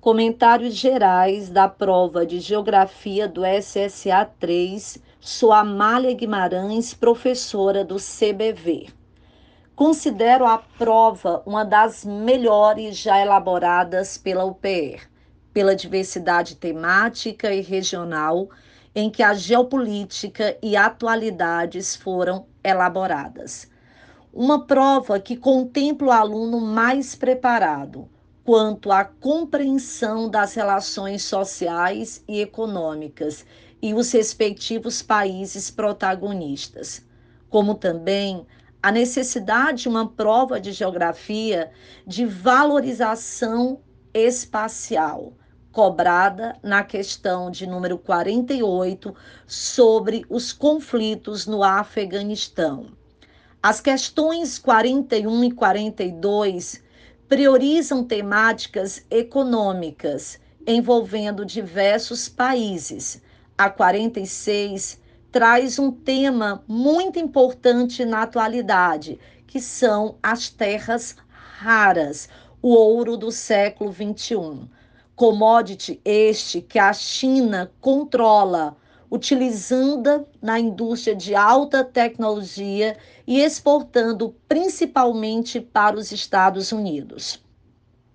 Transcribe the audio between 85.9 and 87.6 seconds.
os Estados Unidos.